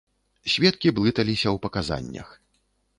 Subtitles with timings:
[0.53, 2.37] Сведкі блыталіся ў паказаннях.